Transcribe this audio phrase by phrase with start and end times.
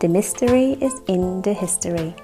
[0.00, 2.14] The Mystery is in the History.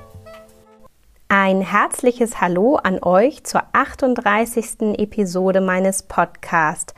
[1.26, 4.96] Ein herzliches Hallo an euch zur 38.
[4.96, 6.94] Episode meines Podcasts.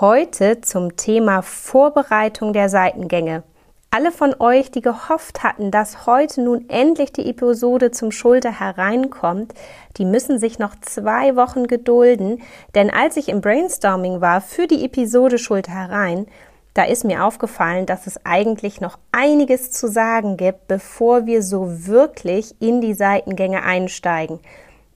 [0.00, 3.42] Heute zum Thema Vorbereitung der Seitengänge.
[3.90, 9.52] Alle von euch, die gehofft hatten, dass heute nun endlich die Episode zum Schulter hereinkommt,
[9.96, 12.40] die müssen sich noch zwei Wochen gedulden,
[12.76, 16.26] denn als ich im Brainstorming war für die Episode Schulter herein,
[16.74, 21.86] da ist mir aufgefallen, dass es eigentlich noch einiges zu sagen gibt, bevor wir so
[21.86, 24.40] wirklich in die Seitengänge einsteigen.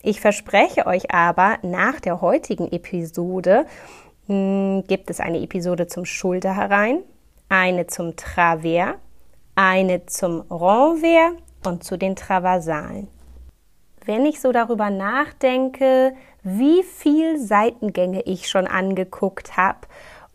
[0.03, 3.65] Ich verspreche euch aber, nach der heutigen Episode
[4.27, 7.03] mh, hm, gibt es eine Episode zum Schulter herein,
[7.49, 8.97] eine zum Travers,
[9.55, 11.33] eine zum Renvers
[11.65, 13.09] und zu den Traversalen.
[14.05, 19.81] Wenn ich so darüber nachdenke, wie viel Seitengänge ich schon angeguckt habe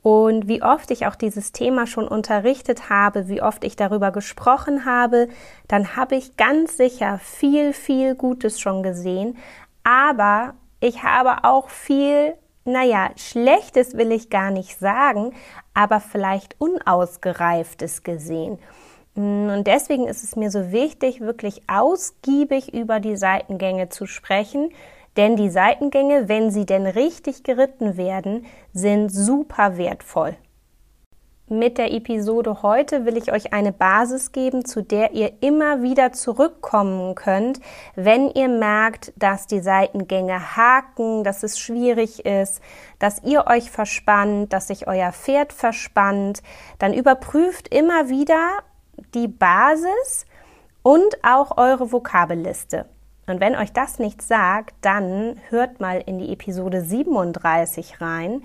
[0.03, 4.83] und wie oft ich auch dieses Thema schon unterrichtet habe, wie oft ich darüber gesprochen
[4.83, 5.29] habe,
[5.69, 9.37] dann habe ich ganz sicher viel, viel Gutes schon gesehen.
[9.85, 12.33] Aber ich habe auch viel,
[12.65, 15.33] naja, Schlechtes will ich gar nicht sagen,
[15.73, 18.59] aber vielleicht Unausgereiftes gesehen.
[19.15, 24.73] Und deswegen ist es mir so wichtig, wirklich ausgiebig über die Seitengänge zu sprechen,
[25.17, 30.35] denn die Seitengänge, wenn sie denn richtig geritten werden, sind super wertvoll.
[31.49, 36.13] Mit der Episode heute will ich euch eine Basis geben, zu der ihr immer wieder
[36.13, 37.59] zurückkommen könnt,
[37.95, 42.61] wenn ihr merkt, dass die Seitengänge haken, dass es schwierig ist,
[42.97, 46.41] dass ihr euch verspannt, dass sich euer Pferd verspannt.
[46.79, 48.59] Dann überprüft immer wieder
[49.13, 50.25] die Basis
[50.81, 52.85] und auch eure Vokabelliste.
[53.25, 58.43] Und wenn euch das nicht sagt, dann hört mal in die Episode 37 rein.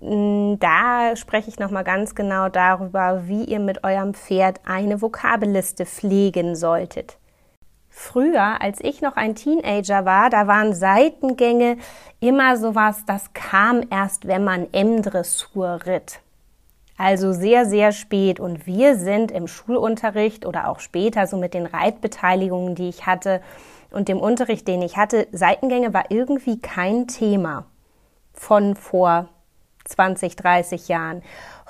[0.00, 5.86] Mm, da spreche ich nochmal ganz genau darüber, wie ihr mit eurem Pferd eine Vokabelliste
[5.86, 7.18] pflegen solltet.
[7.88, 11.76] Früher, als ich noch ein Teenager war, da waren Seitengänge
[12.20, 16.20] immer sowas, das kam erst, wenn man M-Dressur ritt.
[16.96, 18.40] Also sehr, sehr spät.
[18.40, 23.40] Und wir sind im Schulunterricht oder auch später so mit den Reitbeteiligungen, die ich hatte,
[23.90, 27.66] und dem Unterricht, den ich hatte, Seitengänge war irgendwie kein Thema
[28.32, 29.28] von vor
[29.84, 31.22] 20, 30 Jahren.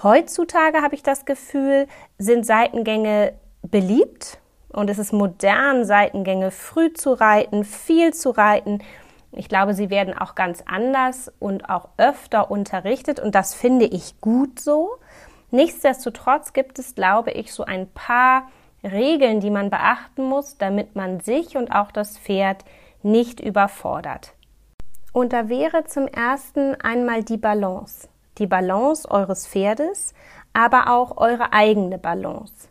[0.03, 1.86] Heutzutage habe ich das Gefühl,
[2.19, 4.38] sind Seitengänge beliebt
[4.72, 8.82] und es ist modern, Seitengänge früh zu reiten, viel zu reiten.
[9.32, 14.20] Ich glaube, sie werden auch ganz anders und auch öfter unterrichtet und das finde ich
[14.20, 14.91] gut so.
[15.50, 18.48] Nichtsdestotrotz gibt es, glaube ich, so ein paar
[18.82, 22.64] Regeln, die man beachten muss, damit man sich und auch das Pferd
[23.02, 24.34] nicht überfordert.
[25.12, 28.08] Und da wäre zum ersten einmal die Balance.
[28.38, 30.14] Die Balance eures Pferdes,
[30.52, 32.69] aber auch eure eigene Balance.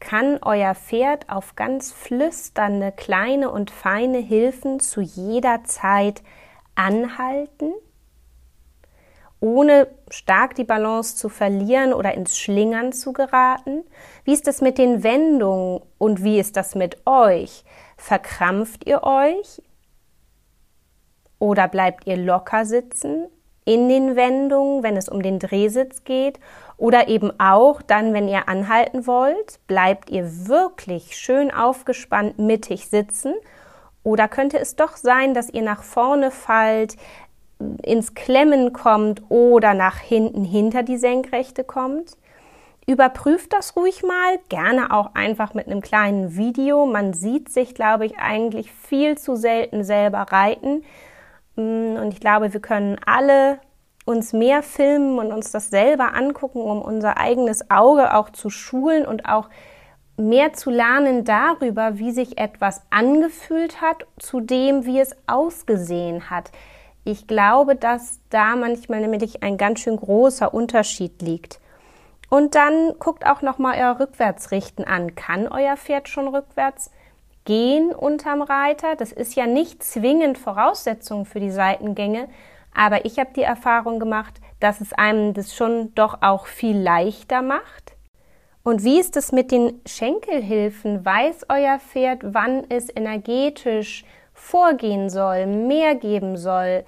[0.00, 6.22] Kann euer Pferd auf ganz flüsternde, kleine und feine Hilfen zu jeder Zeit
[6.74, 7.72] anhalten?
[9.48, 13.84] Ohne stark die Balance zu verlieren oder ins Schlingern zu geraten?
[14.24, 17.64] Wie ist das mit den Wendungen und wie ist das mit euch?
[17.96, 19.62] Verkrampft ihr euch
[21.38, 23.28] oder bleibt ihr locker sitzen
[23.64, 26.40] in den Wendungen, wenn es um den Drehsitz geht?
[26.76, 33.34] Oder eben auch dann, wenn ihr anhalten wollt, bleibt ihr wirklich schön aufgespannt mittig sitzen?
[34.04, 36.96] Oder könnte es doch sein, dass ihr nach vorne fallt,
[37.82, 42.16] ins Klemmen kommt oder nach hinten hinter die Senkrechte kommt.
[42.86, 46.86] Überprüft das ruhig mal, gerne auch einfach mit einem kleinen Video.
[46.86, 50.84] Man sieht sich, glaube ich, eigentlich viel zu selten selber reiten.
[51.56, 53.58] Mm, und ich glaube, wir können alle
[54.06, 59.04] uns mehr filmen und uns das selber angucken, um unser eigenes Auge auch zu schulen
[59.04, 59.50] und auch
[60.16, 66.50] mehr zu lernen darüber, wie sich etwas angefühlt hat, zu dem, wie es ausgesehen hat.
[67.10, 71.58] Ich glaube, dass da manchmal nämlich ein ganz schön großer Unterschied liegt.
[72.28, 75.14] Und dann guckt auch noch mal euer Rückwärtsrichten an.
[75.14, 76.90] Kann euer Pferd schon rückwärts
[77.46, 78.94] gehen unterm Reiter?
[78.94, 82.28] Das ist ja nicht zwingend Voraussetzung für die Seitengänge,
[82.74, 87.40] aber ich habe die Erfahrung gemacht, dass es einem das schon doch auch viel leichter
[87.40, 87.96] macht.
[88.62, 91.06] Und wie ist es mit den Schenkelhilfen?
[91.06, 94.04] Weiß euer Pferd, wann es energetisch
[94.38, 96.84] vorgehen soll, mehr geben soll,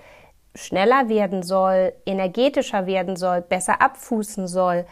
[0.54, 4.86] schneller werden soll, energetischer werden soll, besser abfußen soll?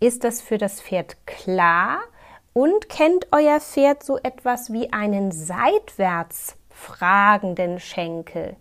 [0.00, 1.98] Ist das für das Pferd klar?
[2.52, 8.56] Und kennt euer Pferd so etwas wie einen seitwärts fragenden Schenkel?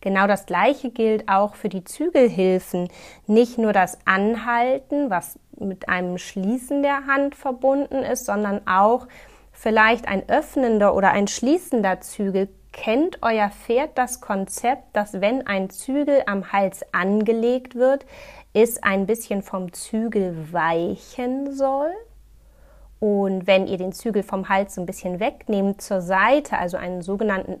[0.00, 2.88] Genau das Gleiche gilt auch für die Zügelhilfen.
[3.26, 9.08] Nicht nur das Anhalten, was mit einem Schließen der Hand verbunden ist, sondern auch
[9.58, 12.48] vielleicht ein öffnender oder ein schließender Zügel.
[12.72, 18.06] Kennt euer Pferd das Konzept, dass wenn ein Zügel am Hals angelegt wird,
[18.52, 21.90] es ein bisschen vom Zügel weichen soll?
[23.00, 27.60] Und wenn ihr den Zügel vom Hals ein bisschen wegnehmt zur Seite, also einen sogenannten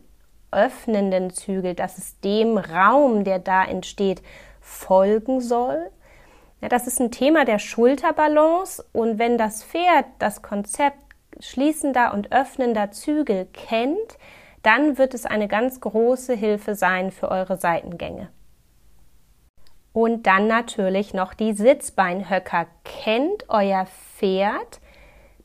[0.52, 4.22] öffnenden Zügel, dass es dem Raum, der da entsteht,
[4.60, 5.90] folgen soll.
[6.60, 11.07] Ja, das ist ein Thema der Schulterbalance und wenn das Pferd das Konzept
[11.40, 14.18] schließender und öffnender Zügel kennt,
[14.62, 18.28] dann wird es eine ganz große Hilfe sein für eure Seitengänge.
[19.92, 22.66] Und dann natürlich noch die Sitzbeinhöcker.
[22.84, 24.80] Kennt euer Pferd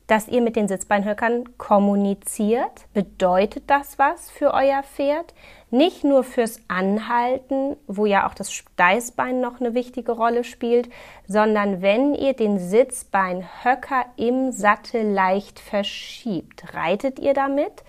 [0.06, 2.86] dass ihr mit den Sitzbeinhöckern kommuniziert.
[2.92, 5.34] Bedeutet das was für euer Pferd?
[5.70, 10.88] Nicht nur fürs Anhalten, wo ja auch das Steißbein noch eine wichtige Rolle spielt,
[11.26, 16.74] sondern wenn ihr den Sitzbeinhöcker im Sattel leicht verschiebt.
[16.74, 17.82] Reitet ihr damit?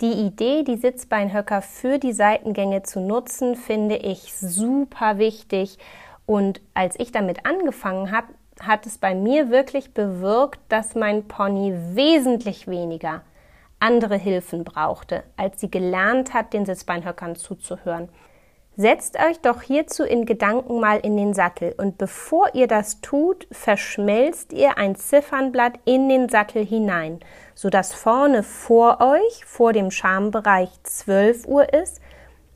[0.00, 5.76] Die Idee, die Sitzbeinhöcker für die Seitengänge zu nutzen, finde ich super wichtig.
[6.24, 8.28] Und als ich damit angefangen habe,
[8.60, 13.22] hat es bei mir wirklich bewirkt, dass mein Pony wesentlich weniger
[13.80, 18.08] andere Hilfen brauchte, als sie gelernt hat, den Sitzbeinhöckern zuzuhören.
[18.76, 23.46] Setzt euch doch hierzu in Gedanken mal in den Sattel und bevor ihr das tut,
[23.50, 27.20] verschmelzt ihr ein Ziffernblatt in den Sattel hinein,
[27.54, 32.00] sodass vorne vor euch, vor dem Schambereich 12 Uhr ist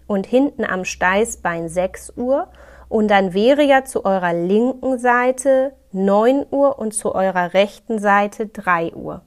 [0.06, 2.48] und hinten am Steißbein 6 Uhr
[2.94, 8.46] und dann wäre ja zu eurer linken Seite 9 Uhr und zu eurer rechten Seite
[8.46, 9.22] 3 Uhr.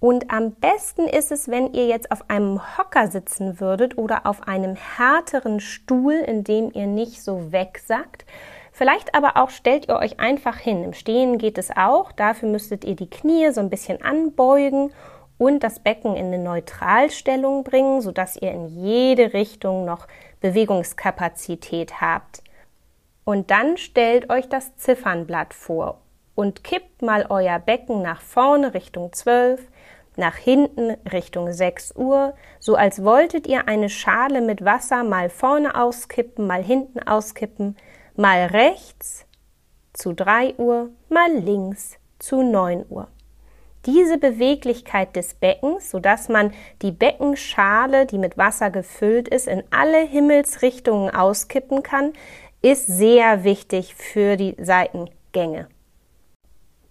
[0.00, 4.48] Und am besten ist es, wenn ihr jetzt auf einem Hocker sitzen würdet oder auf
[4.48, 8.26] einem härteren Stuhl, in dem ihr nicht so wegsackt.
[8.72, 10.82] Vielleicht aber auch stellt ihr euch einfach hin.
[10.82, 12.10] Im Stehen geht es auch.
[12.10, 14.90] Dafür müsstet ihr die Knie so ein bisschen anbeugen
[15.38, 20.08] und das Becken in eine Neutralstellung bringen, sodass ihr in jede Richtung noch
[20.40, 22.42] Bewegungskapazität habt.
[23.28, 26.00] Und dann stellt euch das Ziffernblatt vor
[26.34, 29.60] und kippt mal euer Becken nach vorne Richtung 12,
[30.16, 35.74] nach hinten Richtung 6 Uhr, so als wolltet ihr eine Schale mit Wasser mal vorne
[35.74, 37.76] auskippen, mal hinten auskippen,
[38.16, 39.26] mal rechts
[39.92, 43.08] zu 3 Uhr, mal links zu 9 Uhr.
[43.84, 46.52] Diese Beweglichkeit des Beckens, sodass man
[46.82, 52.12] die Beckenschale, die mit Wasser gefüllt ist, in alle Himmelsrichtungen auskippen kann,
[52.62, 55.68] ist sehr wichtig für die Seitengänge.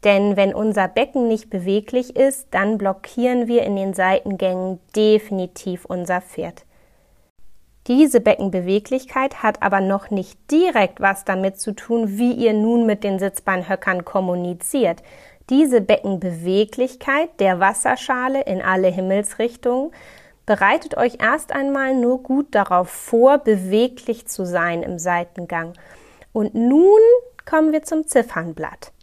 [0.04, 6.22] Denn wenn unser Becken nicht beweglich ist, dann blockieren wir in den Seitengängen definitiv unser
[6.22, 6.64] Pferd.
[7.88, 13.04] Diese Beckenbeweglichkeit hat aber noch nicht direkt was damit zu tun, wie ihr nun mit
[13.04, 15.02] den Sitzbeinhöckern kommuniziert.
[15.50, 19.92] Diese Beckenbeweglichkeit der Wasserschale in alle Himmelsrichtungen
[20.48, 25.74] Bereitet euch erst einmal nur gut darauf vor, beweglich zu sein im Seitengang.
[26.32, 27.02] Und nun
[27.46, 28.94] kommen wir zum Ziffernblatt.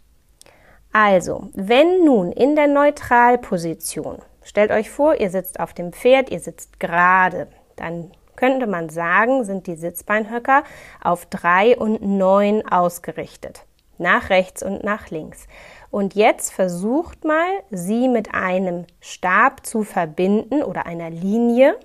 [0.91, 6.39] Also, wenn nun in der Neutralposition, stellt euch vor, ihr sitzt auf dem Pferd, ihr
[6.39, 10.63] sitzt gerade, dann könnte man sagen, sind die Sitzbeinhöcker
[11.03, 13.65] auf 3 und 9 ausgerichtet,
[13.99, 15.47] nach rechts und nach links.
[15.91, 21.79] Und jetzt versucht mal, sie mit einem Stab zu verbinden oder einer Linie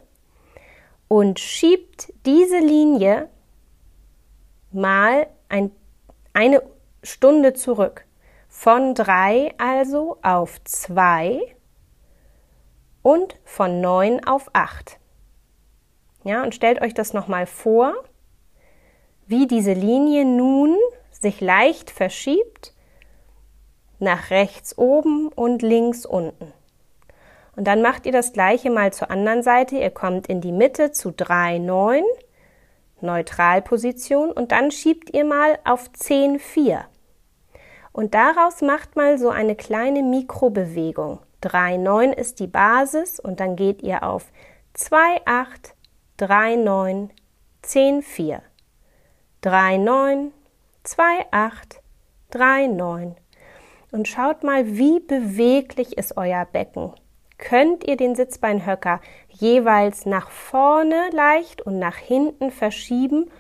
[1.09, 3.29] und schiebt diese Linie
[4.73, 5.71] mal ein,
[6.33, 6.63] eine
[7.03, 8.05] Stunde zurück.
[8.49, 11.41] Von drei also auf zwei
[13.03, 14.99] und von neun auf acht.
[16.25, 17.95] Ja, und stellt euch das nochmal vor,
[19.27, 20.77] wie diese Linie nun
[21.21, 22.75] sich leicht verschiebt
[23.99, 26.53] nach rechts oben und links unten.
[27.57, 29.77] Und dann macht ihr das gleiche mal zur anderen Seite.
[29.77, 32.03] Ihr kommt in die Mitte zu 3, 9,
[33.03, 36.87] Neutralposition und dann schiebt ihr mal auf 10, 4.
[37.93, 41.21] Und daraus macht mal so eine kleine Mikrobewegung.
[41.41, 44.27] 3, 9 ist die Basis und dann geht ihr auf
[44.75, 45.75] 2, 8,
[46.19, 47.11] 3, 9,
[47.63, 48.43] 10, 4.
[49.41, 50.33] 3, 9,
[50.83, 51.83] 2, 8,
[52.31, 53.17] 3, 9,
[53.93, 56.93] und schaut mal, wie beweglich ist euer Becken.
[57.37, 63.31] Könnt ihr den Sitzbeinhöcker jeweils nach vorne leicht und nach hinten verschieben,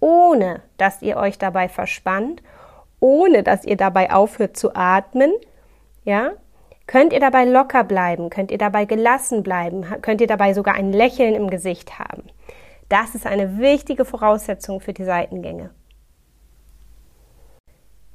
[0.00, 2.42] ohne dass ihr euch dabei verspannt,
[3.00, 5.32] ohne dass ihr dabei aufhört zu atmen?
[6.04, 6.32] Ja?
[6.86, 8.28] Könnt ihr dabei locker bleiben?
[8.28, 9.86] Könnt ihr dabei gelassen bleiben?
[10.02, 12.24] Könnt ihr dabei sogar ein Lächeln im Gesicht haben?
[12.90, 15.70] Das ist eine wichtige Voraussetzung für die Seitengänge.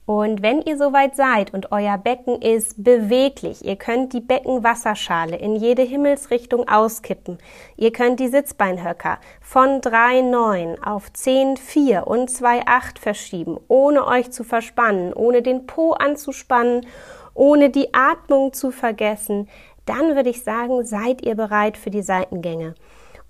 [0.09, 5.55] Und wenn ihr soweit seid und euer Becken ist beweglich, ihr könnt die Beckenwasserschale in
[5.55, 7.37] jede Himmelsrichtung auskippen.
[7.77, 15.13] Ihr könnt die Sitzbeinhöcker von 3,9 auf 10,4 und 2,8 verschieben, ohne euch zu verspannen,
[15.13, 16.87] ohne den Po anzuspannen,
[17.35, 19.47] ohne die Atmung zu vergessen.
[19.85, 22.73] Dann würde ich sagen, seid ihr bereit für die Seitengänge.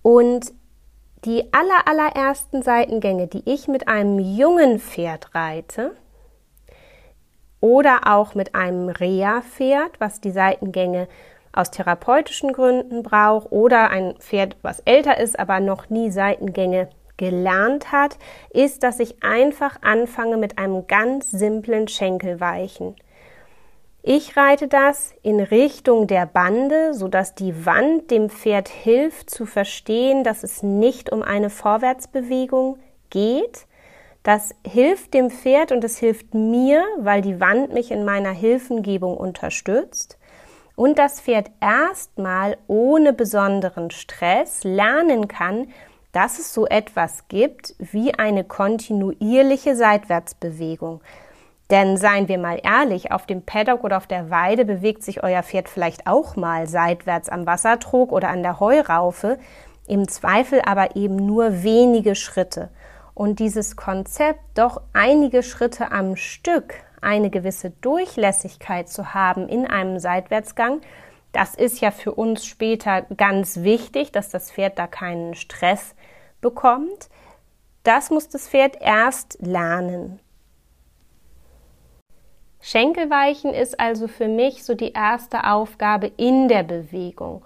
[0.02, 0.54] Und
[1.26, 5.98] die aller, allerersten Seitengänge, die ich mit einem jungen Pferd reite,
[7.62, 11.08] oder auch mit einem Reha-Pferd, was die Seitengänge
[11.52, 17.92] aus therapeutischen Gründen braucht oder ein Pferd, was älter ist, aber noch nie Seitengänge gelernt
[17.92, 18.18] hat,
[18.52, 22.96] ist, dass ich einfach anfange mit einem ganz simplen Schenkelweichen.
[24.02, 29.46] Ich reite das in Richtung der Bande, so dass die Wand dem Pferd hilft zu
[29.46, 33.68] verstehen, dass es nicht um eine Vorwärtsbewegung geht,
[34.24, 39.16] das hilft dem Pferd und es hilft mir, weil die Wand mich in meiner Hilfengebung
[39.16, 40.18] unterstützt.
[40.76, 45.68] Und das Pferd erstmal ohne besonderen Stress lernen kann,
[46.12, 51.02] dass es so etwas gibt wie eine kontinuierliche Seitwärtsbewegung.
[51.70, 55.44] Denn seien wir mal ehrlich, auf dem Paddock oder auf der Weide bewegt sich euer
[55.44, 59.38] Pferd vielleicht auch mal seitwärts am Wassertrog oder an der Heuraufe,
[59.88, 62.70] im Zweifel aber eben nur wenige Schritte
[63.20, 70.00] und dieses Konzept, doch einige Schritte am Stück eine gewisse Durchlässigkeit zu haben in einem
[70.00, 70.80] Seitwärtsgang,
[71.34, 75.96] das ist ja für uns später ganz wichtig, dass das Pferd da keinen Stress
[76.40, 77.10] bekommt.
[77.84, 80.22] Das muss das Pferd erst lernen.
[82.62, 87.44] Schenkelweichen ist also für mich so die erste Aufgabe in der Bewegung.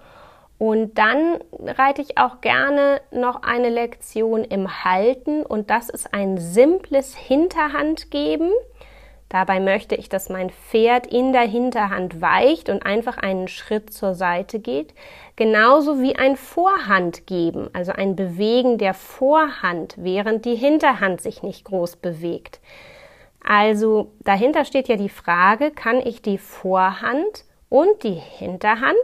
[0.58, 6.38] Und dann reite ich auch gerne noch eine Lektion im Halten und das ist ein
[6.38, 8.50] simples Hinterhandgeben.
[9.28, 14.14] Dabei möchte ich, dass mein Pferd in der Hinterhand weicht und einfach einen Schritt zur
[14.14, 14.94] Seite geht.
[15.34, 21.96] Genauso wie ein Vorhandgeben, also ein Bewegen der Vorhand, während die Hinterhand sich nicht groß
[21.96, 22.60] bewegt.
[23.42, 28.94] Also dahinter steht ja die Frage, kann ich die Vorhand und die Hinterhand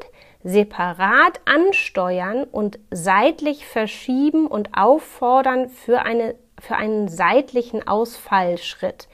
[0.43, 9.09] separat ansteuern und seitlich verschieben und auffordern für, eine, für einen seitlichen Ausfallschritt.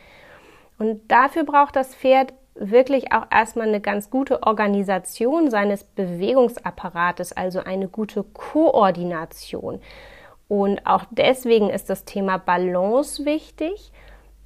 [0.78, 7.60] Und dafür braucht das Pferd wirklich auch erstmal eine ganz gute Organisation seines Bewegungsapparates, also
[7.60, 9.80] eine gute Koordination.
[10.48, 13.92] Und auch deswegen ist das Thema Balance wichtig.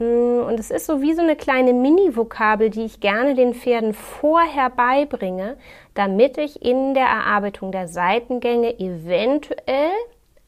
[0.01, 3.93] Mm, und es ist so wie so eine kleine Mini-Vokabel, die ich gerne den Pferden
[3.93, 5.57] vorher beibringe,
[5.95, 9.93] damit ich in der Erarbeitung der Seitengänge eventuell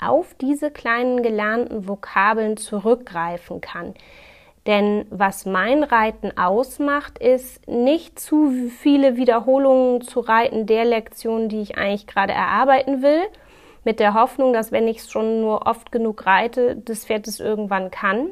[0.00, 3.94] auf diese kleinen gelernten Vokabeln zurückgreifen kann.
[4.66, 11.60] Denn was mein Reiten ausmacht, ist nicht zu viele Wiederholungen zu reiten der Lektion, die
[11.60, 13.20] ich eigentlich gerade erarbeiten will,
[13.84, 17.40] mit der Hoffnung, dass wenn ich es schon nur oft genug reite, das Pferd es
[17.40, 18.30] irgendwann kann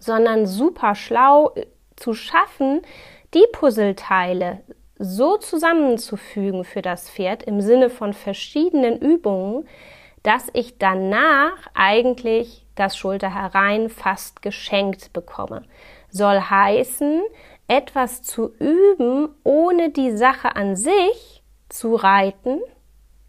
[0.00, 2.82] sondern super schlau äh, zu schaffen,
[3.32, 4.62] die Puzzleteile
[4.98, 9.68] so zusammenzufügen für das Pferd im Sinne von verschiedenen Übungen,
[10.22, 15.62] dass ich danach eigentlich das Schulter herein fast geschenkt bekomme.
[16.10, 17.22] Soll heißen,
[17.68, 22.60] etwas zu üben, ohne die Sache an sich zu reiten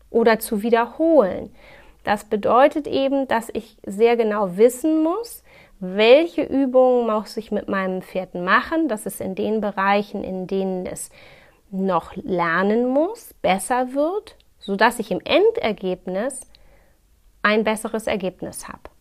[0.09, 1.55] oder zu wiederholen.
[2.03, 5.40] Das bedeutet eben, dass ich sehr genau wissen muss,
[5.81, 10.85] welche Übungen muss ich mit meinem Pferd machen, dass es in den Bereichen, in denen
[10.85, 11.09] es
[11.71, 16.41] noch lernen muss, besser wird, sodass ich im Endergebnis
[17.41, 18.91] ein besseres Ergebnis habe.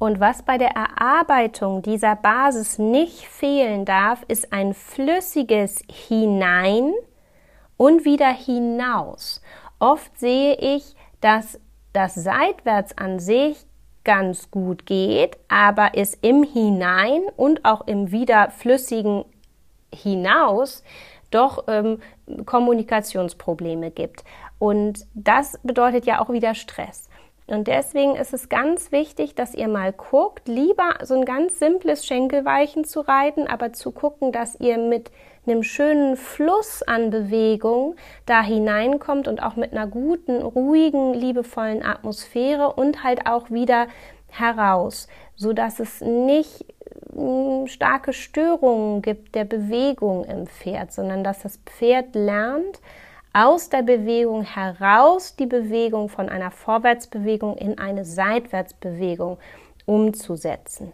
[0.00, 6.92] Und was bei der Erarbeitung dieser Basis nicht fehlen darf, ist ein flüssiges Hinein
[7.76, 9.42] und wieder hinaus.
[9.78, 11.60] Oft sehe ich, dass
[11.92, 13.66] das Seitwärts an sich
[14.10, 19.24] ganz gut geht, aber es im Hinein und auch im wieder flüssigen
[19.94, 20.82] Hinaus
[21.30, 22.00] doch ähm,
[22.44, 24.24] Kommunikationsprobleme gibt.
[24.58, 27.08] Und das bedeutet ja auch wieder Stress.
[27.46, 32.04] Und deswegen ist es ganz wichtig, dass ihr mal guckt, lieber so ein ganz simples
[32.04, 35.12] Schenkelweichen zu reiten, aber zu gucken, dass ihr mit
[35.46, 42.72] einem schönen Fluss an Bewegung da hineinkommt und auch mit einer guten, ruhigen, liebevollen Atmosphäre
[42.72, 43.86] und halt auch wieder
[44.28, 46.64] heraus, so dass es nicht
[47.12, 52.80] hm, starke Störungen gibt der Bewegung im Pferd, sondern dass das Pferd lernt,
[53.32, 59.38] aus der Bewegung heraus die Bewegung von einer Vorwärtsbewegung in eine Seitwärtsbewegung
[59.86, 60.92] umzusetzen.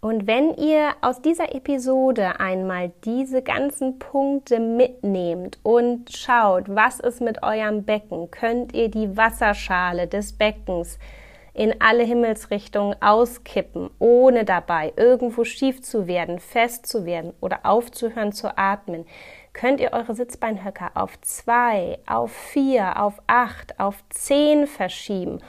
[0.00, 7.20] Und wenn ihr aus dieser Episode einmal diese ganzen Punkte mitnehmt und schaut, was ist
[7.20, 10.98] mit eurem Becken, könnt ihr die Wasserschale des Beckens
[11.56, 18.32] in alle Himmelsrichtungen auskippen, ohne dabei irgendwo schief zu werden, fest zu werden oder aufzuhören
[18.32, 19.06] zu atmen,
[19.54, 25.40] könnt ihr eure Sitzbeinhöcker auf zwei, auf vier, auf acht, auf zehn verschieben,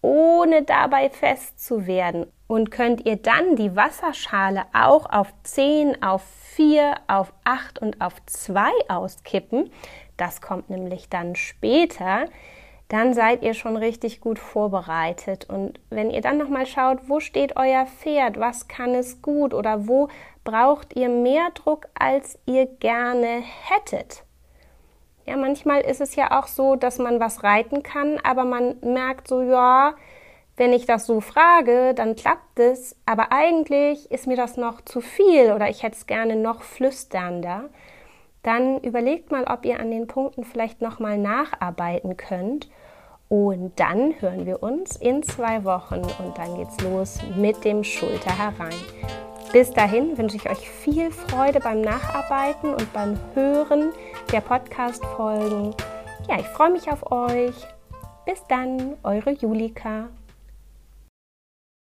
[0.00, 2.26] ohne dabei fest zu werden.
[2.50, 8.14] Und könnt ihr dann die Wasserschale auch auf zehn, auf vier, auf acht und auf
[8.26, 9.70] zwei auskippen.
[10.16, 12.26] Das kommt nämlich dann später
[12.90, 15.48] dann seid ihr schon richtig gut vorbereitet.
[15.48, 19.86] Und wenn ihr dann nochmal schaut, wo steht euer Pferd, was kann es gut oder
[19.86, 20.08] wo
[20.42, 24.24] braucht ihr mehr Druck, als ihr gerne hättet.
[25.24, 29.28] Ja, manchmal ist es ja auch so, dass man was reiten kann, aber man merkt
[29.28, 29.94] so, ja,
[30.60, 35.00] wenn ich das so frage, dann klappt es, aber eigentlich ist mir das noch zu
[35.00, 37.70] viel oder ich hätte es gerne noch flüsternder.
[38.42, 42.68] Dann überlegt mal, ob ihr an den Punkten vielleicht nochmal nacharbeiten könnt
[43.30, 48.36] und dann hören wir uns in zwei Wochen und dann geht's los mit dem Schulter
[48.36, 48.76] herein.
[49.54, 53.94] Bis dahin wünsche ich euch viel Freude beim Nacharbeiten und beim Hören
[54.30, 55.74] der Podcast-Folgen.
[56.28, 57.54] Ja, ich freue mich auf euch.
[58.26, 60.10] Bis dann, eure Julika.